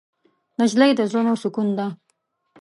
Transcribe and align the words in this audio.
نجلۍ 0.59 0.91
د 0.95 1.01
زړونو 1.09 1.33
سکون 1.43 1.67
ده. 1.77 1.87